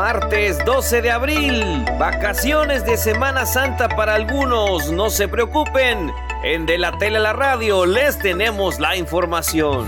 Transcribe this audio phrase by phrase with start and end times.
[0.00, 6.10] Martes 12 de abril, vacaciones de Semana Santa para algunos, no se preocupen,
[6.42, 9.86] en De la Tele a la Radio les tenemos la información.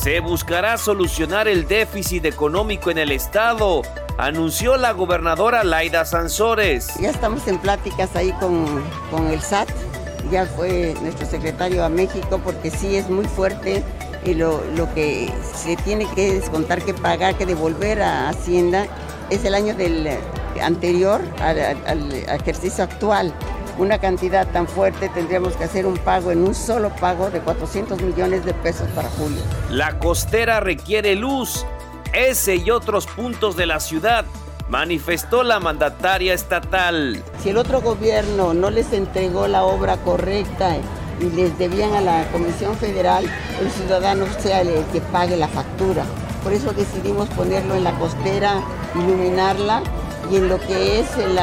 [0.03, 3.83] Se buscará solucionar el déficit económico en el Estado
[4.17, 6.95] anunció la gobernadora Laida Sansores.
[6.98, 9.69] Ya estamos en pláticas ahí con, con el SAT,
[10.31, 13.84] ya fue nuestro secretario a México porque sí es muy fuerte
[14.25, 18.87] y lo, lo que se tiene que descontar, que pagar, que devolver a Hacienda
[19.29, 20.09] es el año del
[20.62, 23.35] anterior al, ejercicio actual
[23.81, 28.00] una cantidad tan fuerte, tendríamos que hacer un pago en un solo pago de 400
[28.03, 29.41] millones de pesos para julio.
[29.70, 31.64] La costera requiere luz
[32.13, 34.27] ese y otros puntos de la ciudad,
[34.68, 37.23] manifestó la mandataria estatal.
[37.42, 40.77] Si el otro gobierno no les entregó la obra correcta
[41.20, 43.24] y les debían a la Comisión Federal,
[43.61, 46.05] el ciudadano sea el que pague la factura.
[46.42, 48.61] Por eso decidimos ponerlo en la costera,
[48.95, 49.83] iluminarla
[50.30, 51.36] y en lo que es el,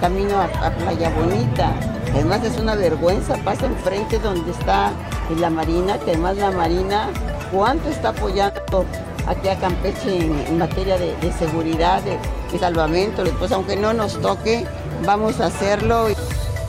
[0.00, 1.72] camino a, a, Playa Bonita.
[2.12, 4.92] Además es una vergüenza, pasa enfrente donde está
[5.38, 7.08] la Marina, que además la Marina,
[7.50, 8.84] ¿cuánto está apoyando
[9.26, 12.18] aquí a Campeche en, materia de, seguridad, de,
[12.52, 13.24] de, salvamento.
[13.38, 14.66] Pues aunque no nos toque,
[15.04, 16.08] vamos a hacerlo.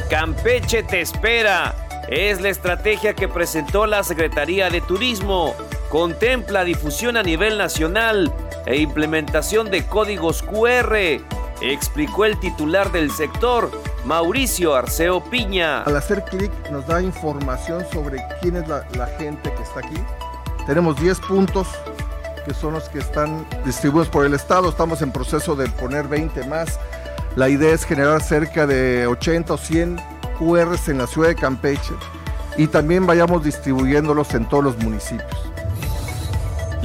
[0.09, 1.75] Campeche te espera.
[2.07, 5.55] Es la estrategia que presentó la Secretaría de Turismo.
[5.95, 8.29] Contempla difusión a nivel nacional
[8.65, 10.93] e implementación de códigos QR,
[11.61, 13.71] explicó el titular del sector,
[14.03, 15.83] Mauricio Arceo Piña.
[15.83, 18.83] Al hacer clic nos da información sobre quién es la,
[19.17, 19.95] gente que está aquí.
[20.67, 21.69] Tenemos 10 puntos
[22.45, 24.67] que son los que están distribuidos por el Estado.
[24.67, 26.77] Estamos en proceso de poner 20 más.
[27.37, 29.95] La idea es generar cerca de 80 o 100
[30.39, 31.93] QRs en la ciudad de Campeche
[32.57, 35.54] y también vayamos distribuyéndolos en todos los municipios.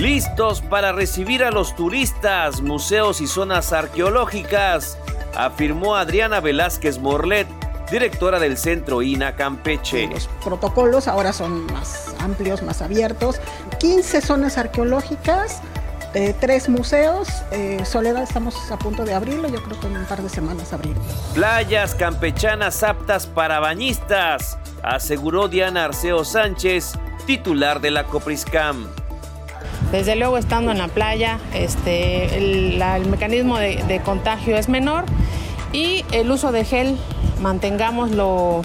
[0.00, 4.96] Listos para recibir a los turistas, museos y zonas arqueológicas,
[5.36, 7.46] afirmó Adriana Velázquez Morlet,
[7.90, 10.06] directora del Centro INA Campeche.
[10.06, 13.42] Los protocolos ahora son más amplios, más abiertos.
[13.78, 15.60] 15 zonas arqueológicas,
[16.14, 17.28] eh, tres museos.
[17.50, 20.72] Eh, Soledad estamos a punto de abrirlo, yo creo que en un par de semanas
[20.72, 21.02] abrirlo.
[21.34, 26.94] Playas campechanas aptas para bañistas, aseguró Diana Arceo Sánchez,
[27.26, 28.88] titular de la Copriscam.
[29.92, 35.04] Desde luego estando en la playa, este, el, mecanismo de, de contagio es menor
[35.72, 36.96] y el uso de gel
[37.40, 38.62] mantengámoslo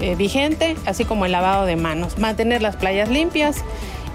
[0.00, 3.64] eh, vigente, así como el lavado de manos, mantener las playas limpias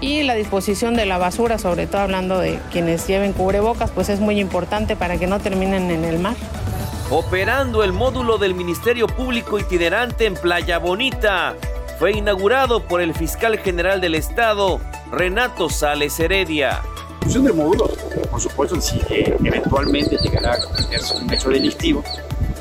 [0.00, 4.20] y la disposición de la basura, sobre todo hablando de quienes lleven cubrebocas, pues es
[4.20, 6.36] muy importante para que no terminen en el mar.
[7.10, 11.56] Operando el módulo del Ministerio Público itinerante en Playa Bonita,
[11.98, 14.80] fue inaugurado por el fiscal general del Estado,
[15.12, 16.70] Renato Sales Heredia.
[16.70, 17.86] La función del módulo,
[18.30, 22.02] por supuesto, si eh, eventualmente llegará a cometerse un hecho delictivo,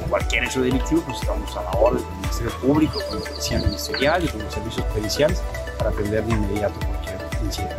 [0.10, 4.26] cualquier hecho delictivo, pues estamos a la orden del Ministerio Público, con la Policía Ministerial
[4.26, 5.42] y con los servicios periciales
[5.78, 7.76] para atender de inmediato cualquier incidente.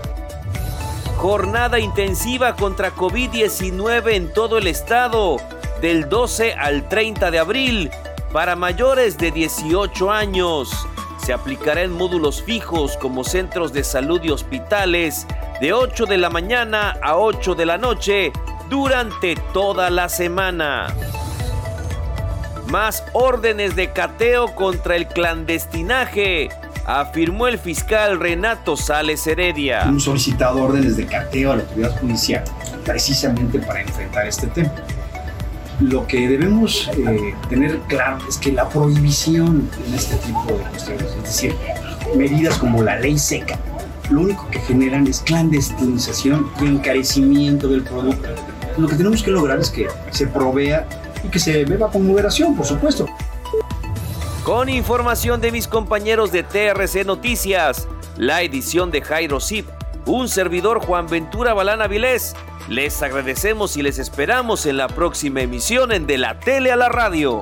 [1.19, 5.37] Jornada intensiva contra COVID-19 en todo el estado,
[5.83, 7.91] del 12 al 30 de abril,
[8.33, 10.89] para mayores de 18 años.
[11.25, 15.27] Se aplicará en módulos fijos como centros de salud y hospitales
[15.61, 18.33] de 8 de la mañana a 8 de la noche
[18.69, 20.89] durante toda la semana.
[22.67, 26.49] más órdenes de cateo contra el clandestinaje,
[26.87, 29.83] afirmó el fiscal Renato Sales Heredia.
[29.83, 32.45] Hemos solicitado órdenes de cateo a la autoridad judicial
[32.85, 34.73] precisamente para enfrentar este tema.
[35.83, 41.07] Lo que debemos eh, tener claro es que la prohibición en este tipo de cuestiones,
[41.17, 41.57] es decir,
[42.17, 43.59] medidas como la ley seca,
[44.09, 48.29] lo único que generan es clandestinización y encarecimiento del producto.
[48.79, 50.87] Lo que tenemos que lograr es que se provea
[51.25, 53.09] y que se beba con moderación, por supuesto.
[54.45, 59.67] Con información de mis compañeros de TRC Noticias, la edición de Jairo Zip,
[60.07, 62.35] un servidor Juan Ventura Balana Vilés,
[62.69, 66.89] les agradecemos y les esperamos en la próxima emisión en De la Tele a la
[66.89, 67.41] Radio.